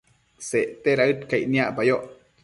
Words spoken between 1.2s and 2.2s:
caic niacpayoc